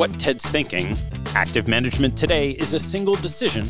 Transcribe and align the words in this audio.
What 0.00 0.18
Ted's 0.18 0.48
Thinking, 0.48 0.96
Active 1.34 1.68
Management 1.68 2.16
Today 2.16 2.52
is 2.52 2.72
a 2.72 2.78
single 2.78 3.16
decision, 3.16 3.68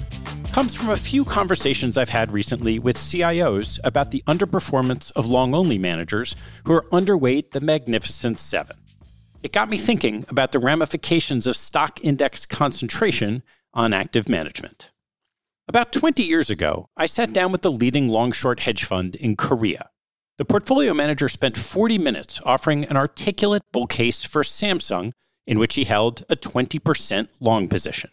comes 0.53 0.77
from 0.77 0.91
a 0.91 0.97
few 0.97 1.25
conversations 1.25 1.99
I've 1.99 2.11
had 2.11 2.31
recently 2.31 2.79
with 2.79 2.97
CIOs 2.97 3.81
about 3.83 4.13
the 4.13 4.23
underperformance 4.29 5.11
of 5.17 5.27
long 5.27 5.57
only 5.57 5.77
managers 5.77 6.37
who 6.65 6.73
are 6.73 6.85
underweight 6.93 7.51
the 7.51 7.61
Magnificent 7.61 8.39
Seven. 8.39 8.77
It 9.43 9.53
got 9.53 9.69
me 9.69 9.77
thinking 9.77 10.25
about 10.29 10.53
the 10.53 10.61
ramifications 10.61 11.49
of 11.49 11.57
stock 11.57 11.99
index 12.05 12.47
concentration 12.47 13.43
on 13.75 13.93
active 13.93 14.29
management. 14.29 14.93
About 15.67 15.93
20 15.93 16.23
years 16.23 16.49
ago, 16.49 16.87
I 16.97 17.07
sat 17.07 17.33
down 17.33 17.51
with 17.51 17.63
the 17.63 17.73
leading 17.73 18.07
long 18.07 18.31
short 18.31 18.61
hedge 18.61 18.85
fund 18.85 19.17
in 19.17 19.35
Korea. 19.35 19.91
The 20.39 20.45
portfolio 20.45 20.95
manager 20.95 21.29
spent 21.29 21.59
40 21.59 21.99
minutes 21.99 22.41
offering 22.45 22.85
an 22.85 22.97
articulate 22.97 23.63
bull 23.73 23.89
case 23.89 24.23
for 24.23 24.45
Samsung 24.45 25.13
in 25.51 25.59
which 25.59 25.75
he 25.75 25.83
held 25.83 26.25
a 26.31 26.37
20% 26.37 27.29
long 27.41 27.67
position. 27.67 28.09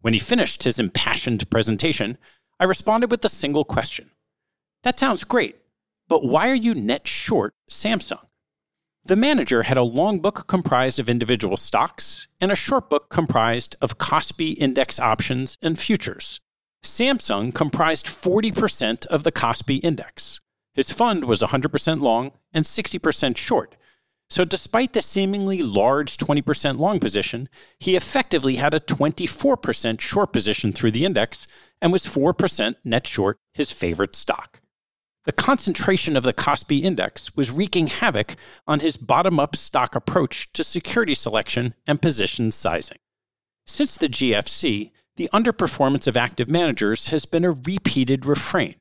When 0.00 0.12
he 0.12 0.18
finished 0.18 0.64
his 0.64 0.80
impassioned 0.80 1.48
presentation, 1.48 2.18
I 2.58 2.64
responded 2.64 3.08
with 3.08 3.24
a 3.24 3.28
single 3.28 3.64
question 3.64 4.10
That 4.82 4.98
sounds 4.98 5.22
great, 5.22 5.56
but 6.08 6.24
why 6.24 6.50
are 6.50 6.56
you 6.56 6.74
net 6.74 7.06
short 7.06 7.54
Samsung? 7.70 8.26
The 9.04 9.14
manager 9.14 9.62
had 9.62 9.76
a 9.76 9.84
long 9.84 10.18
book 10.18 10.48
comprised 10.48 10.98
of 10.98 11.08
individual 11.08 11.56
stocks 11.56 12.26
and 12.40 12.50
a 12.50 12.56
short 12.56 12.90
book 12.90 13.10
comprised 13.10 13.76
of 13.80 13.98
Kospi 13.98 14.58
index 14.58 14.98
options 14.98 15.56
and 15.62 15.78
futures. 15.78 16.40
Samsung 16.82 17.54
comprised 17.54 18.06
40% 18.06 19.06
of 19.06 19.22
the 19.22 19.30
Kospi 19.30 19.78
index. 19.84 20.40
His 20.74 20.90
fund 20.90 21.26
was 21.26 21.42
100% 21.42 22.00
long 22.00 22.32
and 22.52 22.64
60% 22.64 23.36
short, 23.36 23.76
so, 24.28 24.44
despite 24.44 24.92
the 24.92 25.02
seemingly 25.02 25.62
large 25.62 26.16
20% 26.16 26.78
long 26.78 26.98
position, 26.98 27.48
he 27.78 27.94
effectively 27.94 28.56
had 28.56 28.74
a 28.74 28.80
24% 28.80 30.00
short 30.00 30.32
position 30.32 30.72
through 30.72 30.90
the 30.90 31.04
index 31.04 31.46
and 31.80 31.92
was 31.92 32.06
4% 32.06 32.74
net 32.84 33.06
short 33.06 33.38
his 33.54 33.70
favorite 33.70 34.16
stock. 34.16 34.60
The 35.26 35.32
concentration 35.32 36.16
of 36.16 36.24
the 36.24 36.32
Kospi 36.32 36.82
index 36.82 37.36
was 37.36 37.50
wreaking 37.50 37.88
havoc 37.88 38.34
on 38.66 38.80
his 38.80 38.96
bottom 38.96 39.38
up 39.38 39.54
stock 39.54 39.94
approach 39.94 40.52
to 40.52 40.64
security 40.64 41.14
selection 41.14 41.74
and 41.86 42.02
position 42.02 42.50
sizing. 42.50 42.98
Since 43.66 43.96
the 43.96 44.08
GFC, 44.08 44.92
the 45.16 45.28
underperformance 45.32 46.06
of 46.06 46.16
active 46.16 46.48
managers 46.48 47.08
has 47.08 47.26
been 47.26 47.44
a 47.44 47.50
repeated 47.52 48.26
refrain. 48.26 48.76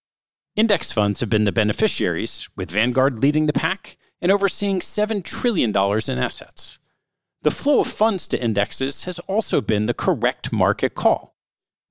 Index 0.55 0.91
funds 0.91 1.19
have 1.19 1.29
been 1.29 1.45
the 1.45 1.51
beneficiaries, 1.51 2.47
with 2.55 2.71
Vanguard 2.71 3.19
leading 3.19 3.45
the 3.45 3.53
pack 3.53 3.97
and 4.21 4.31
overseeing 4.31 4.80
$7 4.80 5.23
trillion 5.23 5.69
in 5.69 6.19
assets. 6.19 6.80
The 7.41 7.52
flow 7.52 7.81
of 7.81 7.88
funds 7.88 8.27
to 8.30 8.44
indexes 8.44 9.03
has 9.03 9.19
also 9.19 9.61
been 9.61 9.85
the 9.85 9.94
correct 9.94 10.52
market 10.52 10.95
call. 10.95 11.35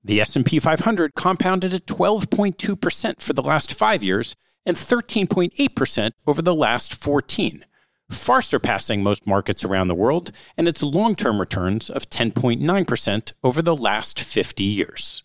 The 0.03 0.21
S&P 0.21 0.59
500 0.59 1.15
compounded 1.15 1.73
at 1.73 1.85
12.2% 1.85 3.21
for 3.21 3.33
the 3.33 3.41
last 3.41 3.73
5 3.73 4.03
years 4.03 4.35
and 4.65 4.75
13.8% 4.75 6.11
over 6.27 6.41
the 6.41 6.53
last 6.53 6.93
14, 6.93 7.65
far 8.09 8.41
surpassing 8.41 9.01
most 9.01 9.25
markets 9.25 9.63
around 9.63 9.87
the 9.87 9.95
world 9.95 10.31
and 10.57 10.67
its 10.67 10.83
long-term 10.83 11.39
returns 11.39 11.89
of 11.89 12.09
10.9% 12.09 13.33
over 13.43 13.61
the 13.61 13.75
last 13.75 14.19
50 14.19 14.63
years. 14.63 15.23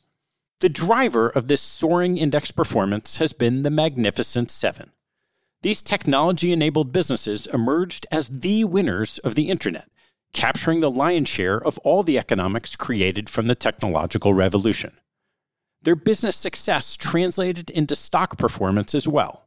The 0.61 0.69
driver 0.69 1.29
of 1.29 1.49
this 1.49 1.61
soaring 1.63 2.19
index 2.19 2.53
performance 2.53 3.17
has 3.17 3.33
been 3.33 3.63
the 3.63 3.71
Magnificent 3.71 4.51
7 4.51 4.93
these 5.63 5.83
technology 5.83 6.53
enabled 6.53 6.93
businesses 6.93 7.47
emerged 7.47 8.07
as 8.11 8.41
the 8.41 8.65
winners 8.65 9.19
of 9.19 9.35
the 9.35 9.51
internet, 9.51 9.89
capturing 10.33 10.81
the 10.81 10.91
lion's 10.91 11.29
share 11.29 11.57
of 11.57 11.79
all 11.79 12.03
the 12.03 12.19
economics 12.19 12.77
created 12.77 13.29
from 13.29 13.47
the 13.47 13.55
technological 13.55 14.33
revolution. 14.33 14.93
Their 15.83 15.97
business 15.97 16.37
success 16.37 16.97
translated 16.97 17.71
into 17.71 17.97
stock 17.97 18.39
performance 18.39 18.95
as 18.95 19.09
well. 19.09 19.47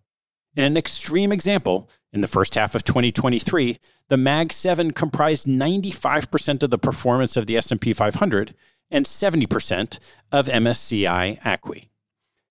In 0.56 0.64
an 0.64 0.78
extreme 0.78 1.32
example, 1.32 1.90
in 2.12 2.22
the 2.22 2.28
first 2.28 2.56
half 2.56 2.76
of 2.76 2.84
2023, 2.84 3.80
the 4.10 4.18
Mag 4.18 4.54
7 4.54 4.92
comprised 4.92 5.48
95% 5.48 6.62
of 6.62 6.70
the 6.70 6.78
performance 6.78 7.36
of 7.36 7.48
the 7.48 7.58
S&P 7.58 7.94
500 7.94 8.54
and 8.92 9.06
70% 9.06 10.00
of 10.32 10.46
MSCI 10.46 11.42
ACWI. 11.42 11.88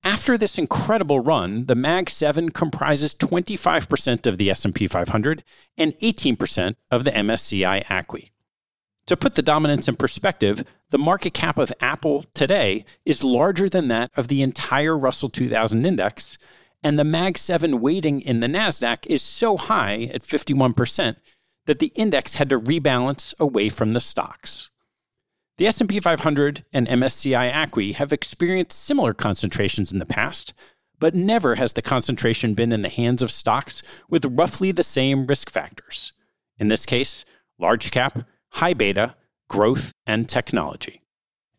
After 0.04 0.36
this 0.36 0.58
incredible 0.58 1.20
run, 1.20 1.66
the 1.66 1.76
Mag 1.76 2.10
7 2.10 2.50
comprises 2.50 3.14
25% 3.14 4.26
of 4.26 4.36
the 4.36 4.50
S&P 4.50 4.88
500 4.88 5.44
and 5.78 5.92
18% 5.98 6.74
of 6.90 7.04
the 7.04 7.12
MSCI 7.12 7.84
ACWI. 7.84 8.30
To 9.06 9.16
put 9.16 9.36
the 9.36 9.42
dominance 9.42 9.86
in 9.86 9.94
perspective, 9.94 10.64
the 10.90 10.98
market 10.98 11.34
cap 11.34 11.56
of 11.56 11.72
Apple 11.80 12.24
today 12.34 12.84
is 13.04 13.22
larger 13.22 13.68
than 13.68 13.86
that 13.88 14.10
of 14.16 14.26
the 14.26 14.42
entire 14.42 14.98
Russell 14.98 15.28
2000 15.28 15.86
index, 15.86 16.36
and 16.82 16.98
the 16.98 17.04
Mag 17.04 17.38
7 17.38 17.80
weighting 17.80 18.20
in 18.20 18.40
the 18.40 18.48
Nasdaq 18.48 19.06
is 19.06 19.22
so 19.22 19.56
high 19.56 20.10
at 20.12 20.22
51% 20.22 21.16
that 21.66 21.78
the 21.78 21.92
index 21.94 22.36
had 22.36 22.48
to 22.48 22.58
rebalance 22.58 23.38
away 23.38 23.68
from 23.68 23.92
the 23.92 24.00
stocks. 24.00 24.70
The 25.62 25.68
S&P 25.68 26.00
500 26.00 26.64
and 26.72 26.88
MSCI 26.88 27.52
ACWI 27.52 27.94
have 27.94 28.12
experienced 28.12 28.76
similar 28.76 29.14
concentrations 29.14 29.92
in 29.92 30.00
the 30.00 30.04
past, 30.04 30.52
but 30.98 31.14
never 31.14 31.54
has 31.54 31.74
the 31.74 31.82
concentration 31.82 32.54
been 32.54 32.72
in 32.72 32.82
the 32.82 32.88
hands 32.88 33.22
of 33.22 33.30
stocks 33.30 33.80
with 34.10 34.24
roughly 34.24 34.72
the 34.72 34.82
same 34.82 35.24
risk 35.24 35.50
factors. 35.50 36.14
In 36.58 36.66
this 36.66 36.84
case, 36.84 37.24
large 37.60 37.92
cap, 37.92 38.26
high 38.54 38.74
beta, 38.74 39.14
growth, 39.48 39.92
and 40.04 40.28
technology. 40.28 41.00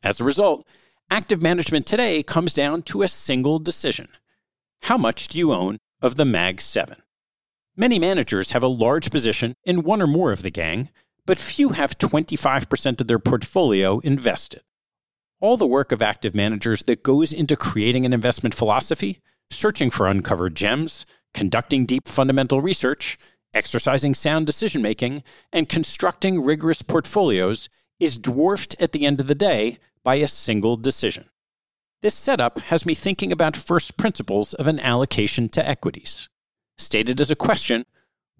As 0.03 0.19
a 0.19 0.25
result, 0.25 0.67
active 1.09 1.41
management 1.41 1.85
today 1.85 2.23
comes 2.23 2.53
down 2.53 2.81
to 2.81 3.03
a 3.03 3.07
single 3.07 3.57
decision. 3.57 4.09
How 4.81 4.97
much 4.97 5.29
do 5.29 5.37
you 5.37 5.53
own 5.53 5.77
of 6.01 6.17
the 6.17 6.25
MAG 6.25 6.59
7? 6.59 6.97
Many 7.77 7.99
managers 7.99 8.51
have 8.51 8.63
a 8.63 8.67
large 8.67 9.11
position 9.11 9.55
in 9.63 9.83
one 9.83 10.01
or 10.01 10.07
more 10.07 10.33
of 10.33 10.43
the 10.43 10.51
gang, 10.51 10.89
but 11.25 11.39
few 11.39 11.69
have 11.69 11.97
25% 11.97 13.01
of 13.01 13.07
their 13.07 13.19
portfolio 13.19 13.99
invested. 13.99 14.61
All 15.39 15.57
the 15.57 15.67
work 15.67 15.91
of 15.91 16.01
active 16.01 16.35
managers 16.35 16.83
that 16.83 17.03
goes 17.03 17.33
into 17.33 17.55
creating 17.55 18.05
an 18.05 18.13
investment 18.13 18.55
philosophy, 18.55 19.21
searching 19.51 19.89
for 19.89 20.07
uncovered 20.07 20.55
gems, 20.55 21.05
conducting 21.33 21.85
deep 21.85 22.07
fundamental 22.07 22.61
research, 22.61 23.17
exercising 23.53 24.15
sound 24.15 24.45
decision 24.45 24.81
making, 24.81 25.23
and 25.51 25.69
constructing 25.69 26.41
rigorous 26.41 26.81
portfolios 26.81 27.69
is 27.99 28.17
dwarfed 28.17 28.75
at 28.79 28.91
the 28.91 29.05
end 29.05 29.19
of 29.19 29.27
the 29.27 29.35
day 29.35 29.77
by 30.03 30.15
a 30.15 30.27
single 30.27 30.77
decision. 30.77 31.29
This 32.01 32.15
setup 32.15 32.59
has 32.61 32.85
me 32.85 32.93
thinking 32.93 33.31
about 33.31 33.55
first 33.55 33.95
principles 33.97 34.53
of 34.53 34.67
an 34.67 34.79
allocation 34.79 35.47
to 35.49 35.65
equities. 35.65 36.27
Stated 36.77 37.21
as 37.21 37.31
a 37.31 37.35
question, 37.35 37.85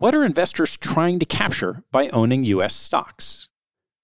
what 0.04 0.14
are 0.14 0.26
investors 0.26 0.76
trying 0.76 1.18
to 1.18 1.26
capture 1.26 1.82
by 1.90 2.10
owning 2.10 2.44
U.S. 2.44 2.76
stocks? 2.76 3.48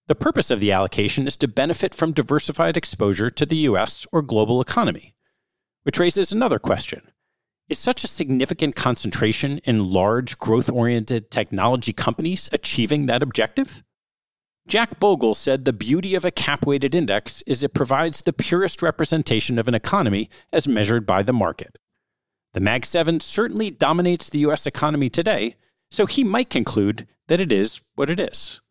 The 0.08 0.16
purpose 0.16 0.50
of 0.50 0.62
the 0.62 0.72
allocation 0.72 1.28
is 1.28 1.36
to 1.36 1.48
benefit 1.50 1.94
from 1.94 2.14
diversified 2.14 2.78
exposure 2.78 3.30
to 3.32 3.46
the 3.46 3.58
U.S. 3.68 4.08
or 4.14 4.22
global 4.22 4.62
economy. 4.62 5.14
Which 5.84 6.00
raises 6.00 6.32
another 6.32 6.58
question 6.58 7.12
Is 7.68 7.80
such 7.80 8.06
a 8.06 8.08
significant 8.08 8.78
concentration 8.78 9.58
in 9.66 9.90
large, 9.90 10.38
growth 10.38 10.72
oriented 10.72 11.32
technology 11.32 11.92
companies 11.92 12.48
achieving 12.54 13.08
that 13.08 13.22
objective? 13.22 13.84
Jack 14.70 15.02
Bogle 15.02 15.36
said 15.36 15.66
the 15.66 15.74
beauty 15.74 16.16
of 16.16 16.24
a 16.24 16.32
cap 16.32 16.66
weighted 16.66 16.96
index 16.96 17.42
is 17.42 17.62
it 17.62 17.74
provides 17.74 18.22
the 18.22 18.32
purest 18.32 18.82
representation 18.82 19.60
of 19.60 19.68
an 19.68 19.76
economy 19.76 20.30
as 20.54 20.66
measured 20.66 21.06
by 21.06 21.24
the 21.24 21.34
market. 21.34 21.78
The 22.54 22.62
Mag 22.62 22.86
7 22.86 23.20
certainly 23.20 23.70
dominates 23.70 24.30
the 24.30 24.40
US 24.40 24.66
economy 24.66 25.10
today, 25.10 25.58
so 25.92 26.06
he 26.06 26.24
might 26.24 26.50
conclude 26.50 27.08
that 27.28 27.40
it 27.40 27.52
is 27.52 27.82
what 27.96 28.10
it 28.10 28.20
is. 28.20 28.62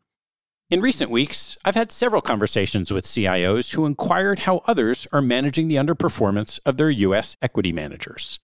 In 0.71 0.83
recent 0.83 1.11
weeks, 1.11 1.57
I've 1.65 1.77
had 1.77 1.91
several 1.91 2.21
conversations 2.21 2.93
with 2.93 3.07
CIOs 3.07 3.75
who 3.75 3.87
inquired 3.87 4.41
how 4.41 4.63
others 4.67 5.07
are 5.13 5.23
managing 5.23 5.69
the 5.69 5.77
underperformance 5.77 6.61
of 6.67 6.77
their 6.77 6.91
U.S. 6.91 7.37
equity 7.41 7.73
managers. 7.73 8.39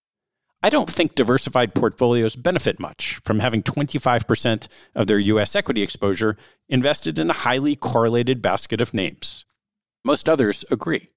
I 0.63 0.71
don't 0.71 0.89
think 0.89 1.13
diversified 1.13 1.75
portfolios 1.75 2.35
benefit 2.35 2.79
much 2.79 3.21
from 3.23 3.41
having 3.41 3.61
25% 3.61 4.67
of 4.95 5.05
their 5.05 5.19
U.S. 5.19 5.55
equity 5.55 5.83
exposure 5.83 6.35
invested 6.67 7.19
in 7.19 7.29
a 7.29 7.33
highly 7.33 7.75
correlated 7.75 8.41
basket 8.41 8.81
of 8.81 8.91
names. 8.91 9.45
Most 10.03 10.27
others 10.27 10.65
agree. 10.71 11.09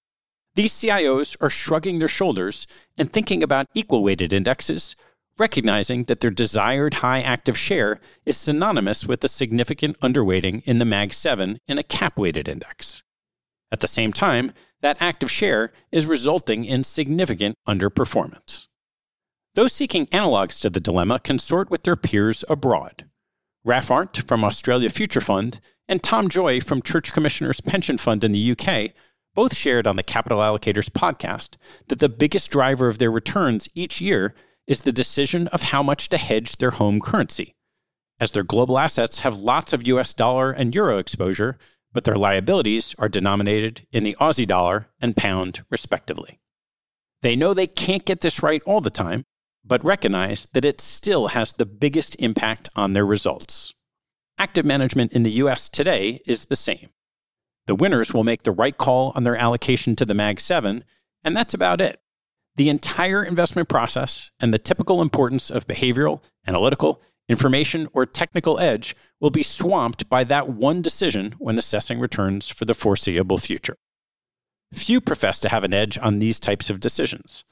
These 0.55 0.75
CIOs 0.75 1.37
are 1.41 1.49
shrugging 1.49 1.99
their 1.99 2.09
shoulders 2.09 2.67
and 2.99 3.11
thinking 3.11 3.43
about 3.43 3.69
equal 3.73 4.03
weighted 4.03 4.35
indexes 4.35 4.97
recognizing 5.38 6.05
that 6.05 6.20
their 6.20 6.31
desired 6.31 6.94
high 6.94 7.20
active 7.20 7.56
share 7.56 8.00
is 8.26 8.37
synonymous 8.37 9.06
with 9.06 9.23
a 9.25 9.29
significant 9.29 9.99
underweighting 10.00 10.62
in 10.64 10.79
the 10.79 10.85
MAG 10.85 11.12
7 11.12 11.58
in 11.67 11.79
a 11.79 11.82
cap 11.82 12.19
weighted 12.19 12.49
index. 12.49 13.02
At 13.70 13.81
the 13.81 13.88
same 13.88 14.12
time, 14.12 14.52
that 14.81 14.96
active 15.00 15.31
share 15.31 15.73
is 15.93 16.06
resulting 16.06 16.64
in 16.64 16.85
significant 16.85 17.56
underperformance. 17.67 18.69
Those 19.55 19.73
seeking 19.73 20.06
analogs 20.06 20.61
to 20.61 20.70
the 20.70 20.81
dilemma 20.81 21.19
consort 21.19 21.70
with 21.70 21.82
their 21.82 21.96
peers 21.96 22.44
abroad. 22.49 23.05
Raf 23.64 23.90
Arndt 23.90 24.19
from 24.26 24.44
Australia 24.44 24.88
Future 24.88 25.20
Fund 25.20 25.61
and 25.88 26.02
Tom 26.02 26.29
Joy 26.29 26.61
from 26.61 26.82
Church 26.82 27.12
Commissioners 27.12 27.61
Pension 27.61 27.99
Fund 27.99 28.23
in 28.23 28.32
the 28.32 28.52
UK 28.52 28.93
both 29.35 29.56
shared 29.56 29.87
on 29.87 29.94
the 29.94 30.02
Capital 30.02 30.40
Allocators 30.40 30.90
podcast 30.90 31.56
that 31.87 32.00
the 32.00 32.08
biggest 32.08 32.50
driver 32.50 32.88
of 32.88 32.99
their 32.99 33.11
returns 33.11 33.69
each 33.75 34.00
year 34.00 34.35
is 34.69 34.82
the 34.82 34.93
decision 34.93 35.49
of 35.49 35.62
how 35.62 35.82
much 35.82 36.09
to 36.11 36.19
hedge 36.19 36.59
their 36.59 36.70
home 36.70 37.00
currency, 37.00 37.56
as 38.20 38.31
their 38.31 38.44
global 38.44 38.79
assets 38.79 39.20
have 39.20 39.38
lots 39.38 39.73
of 39.73 39.87
US 39.87 40.12
dollar 40.12 40.53
and 40.53 40.75
euro 40.75 40.99
exposure, 40.99 41.59
but 41.93 42.05
their 42.05 42.17
liabilities 42.17 42.94
are 42.99 43.09
denominated 43.09 43.87
in 43.91 44.05
the 44.05 44.15
Aussie 44.20 44.47
dollar 44.47 44.88
and 45.00 45.17
pound, 45.17 45.65
respectively. 45.70 46.38
They 47.23 47.35
know 47.35 47.55
they 47.55 47.67
can't 47.67 48.05
get 48.05 48.20
this 48.20 48.43
right 48.43 48.62
all 48.65 48.82
the 48.82 48.91
time, 48.91 49.25
but 49.65 49.85
recognize 49.85 50.47
that 50.53 50.65
it 50.65 50.81
still 50.81 51.29
has 51.29 51.55
the 51.55 51.67
biggest 51.67 52.14
impact 52.21 52.69
on 52.76 52.93
their 52.93 53.06
results. 53.06 53.75
Active 54.38 54.64
management 54.64 55.12
in 55.12 55.25
the 55.25 55.32
US 55.43 55.69
today 55.69 56.21
is 56.26 56.44
the 56.44 56.56
same. 56.56 56.91
The 57.67 57.75
winners 57.75 58.14
will 58.14 58.25
make 58.25 58.44
the 58.44 58.53
right 58.53 58.76
call 58.76 59.12
on 59.14 59.25
their 59.25 59.37
allocation 59.37 59.97
to 59.97 60.05
the 60.05 60.14
Mag 60.14 60.41
7, 60.41 60.85
and 61.25 61.37
that's 61.37 61.55
about 61.55 61.81
it. 61.81 62.00
The 62.59 62.69
entire 62.69 63.23
investment 63.23 63.69
process 63.69 64.33
and 64.41 64.53
the 64.53 64.59
typical 64.59 65.01
importance 65.01 65.49
of 65.49 65.69
behavioral, 65.69 66.25
analytical, 66.45 67.01
information, 67.29 67.87
or 67.93 68.05
technical 68.05 68.59
edge 68.59 68.97
will 69.21 69.31
be 69.31 69.45
swamped 69.45 70.09
by 70.09 70.25
that 70.25 70.49
one 70.49 70.83
decision 70.83 71.37
when 71.39 71.57
assessing 71.57 72.01
returns 72.01 72.49
for 72.49 72.65
the 72.65 72.75
foreseeable 72.75 73.39
future. 73.39 73.77
Few 74.73 75.01
profess 75.01 75.39
to 75.39 75.49
have 75.51 75.63
an 75.63 75.73
edge 75.73 75.99
on 75.99 76.19
these 76.19 76.41
types 76.41 76.69
of 76.69 76.81
decisions. 76.81 77.45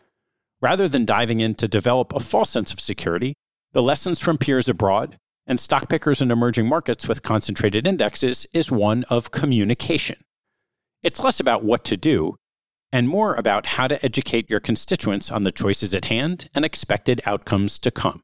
Rather 0.60 0.88
than 0.88 1.04
diving 1.04 1.38
in 1.38 1.54
to 1.54 1.68
develop 1.68 2.12
a 2.12 2.18
false 2.18 2.50
sense 2.50 2.72
of 2.72 2.80
security, 2.80 3.34
the 3.74 3.84
lessons 3.84 4.18
from 4.18 4.38
peers 4.38 4.68
abroad 4.68 5.18
and 5.46 5.60
stock 5.60 5.88
pickers 5.88 6.20
in 6.20 6.32
emerging 6.32 6.66
markets 6.66 7.06
with 7.06 7.22
concentrated 7.22 7.86
indexes 7.86 8.44
is 8.52 8.72
one 8.72 9.04
of 9.04 9.30
communication. 9.30 10.16
It's 11.04 11.22
less 11.22 11.38
about 11.38 11.62
what 11.62 11.84
to 11.84 11.96
do 11.96 12.34
and 12.92 13.08
more 13.08 13.34
about 13.34 13.66
how 13.66 13.88
to 13.88 14.02
educate 14.04 14.48
your 14.48 14.60
constituents 14.60 15.30
on 15.30 15.44
the 15.44 15.52
choices 15.52 15.94
at 15.94 16.06
hand 16.06 16.48
and 16.54 16.64
expected 16.64 17.20
outcomes 17.26 17.78
to 17.80 17.90
come. 17.90 18.22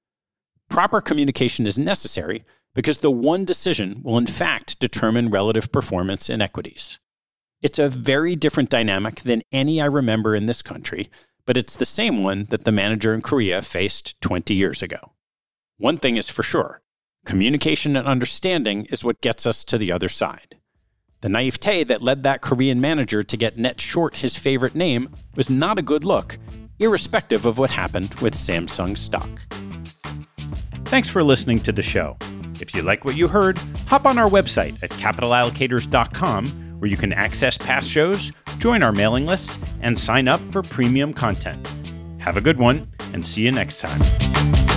Proper 0.69 1.01
communication 1.01 1.67
is 1.67 1.79
necessary 1.79 2.45
because 2.75 2.99
the 2.99 3.11
one 3.11 3.45
decision 3.45 4.01
will 4.03 4.17
in 4.19 4.27
fact 4.27 4.79
determine 4.79 5.31
relative 5.31 5.71
performance 5.71 6.31
in 6.31 6.41
equities. 6.41 7.01
It's 7.61 7.79
a 7.79 7.89
very 7.89 8.35
different 8.35 8.71
dynamic 8.71 9.17
than 9.17 9.43
any 9.53 9.81
I 9.81 9.87
remember 9.87 10.35
in 10.35 10.47
this 10.47 10.63
country, 10.63 11.11
but 11.45 11.57
it's 11.57 11.77
the 11.77 11.85
same 11.85 12.23
one 12.23 12.47
that 12.51 12.65
the 12.65 12.73
manager 12.73 13.13
in 13.15 13.21
Korea 13.21 13.63
faced 13.63 14.21
20 14.21 14.55
years 14.55 14.83
ago. 14.83 15.13
One 15.77 15.99
thing 15.99 16.17
is 16.17 16.29
for 16.29 16.43
sure 16.43 16.83
Communication 17.25 17.95
and 17.97 18.07
understanding 18.07 18.87
is 18.87 19.05
what 19.05 19.21
gets 19.21 19.47
us 19.47 19.63
to 19.65 19.79
the 19.79 19.93
other 19.93 20.09
side. 20.09 20.57
The 21.23 21.29
naivete 21.29 21.85
that 21.85 22.03
led 22.03 22.25
that 22.25 22.43
Korean 22.43 22.81
manager 22.81 23.23
to 23.23 23.37
get 23.37 23.57
net 23.57 23.81
short 23.81 24.17
his 24.17 24.37
favorite 24.37 24.75
name 24.75 25.09
was 25.37 25.49
not 25.49 25.79
a 25.79 25.83
good 25.83 26.05
look, 26.05 26.37
irrespective 26.81 27.47
of 27.47 27.59
what 27.59 27.71
happened 27.71 28.13
with 28.15 28.35
Samsung 28.35 28.99
stock. 28.99 29.31
Thanks 30.87 31.09
for 31.09 31.23
listening 31.23 31.61
to 31.61 31.73
the 31.73 31.83
show. 31.83 32.17
If 32.61 32.75
you 32.75 32.83
like 32.83 33.05
what 33.05 33.17
you 33.17 33.29
heard, 33.29 33.59
hop 33.87 34.05
on 34.05 34.19
our 34.19 34.29
website 34.29 34.83
at 34.83 34.91
capitalallocators.com 34.91 36.81
where 36.81 36.91
you 36.91 36.97
can 36.97 37.13
access 37.13 37.57
past 37.57 37.89
shows, 37.89 38.33
join 38.59 38.83
our 38.83 38.91
mailing 38.91 39.25
list, 39.25 39.61
and 39.81 39.97
sign 39.97 40.27
up 40.27 40.41
for 40.51 40.63
premium 40.63 41.15
content. 41.15 41.65
Have 42.19 42.37
a 42.37 42.41
good 42.41 42.59
one, 42.59 42.89
and 43.13 43.25
see 43.25 43.45
you 43.45 43.53
next 43.53 43.81
time. 43.81 44.72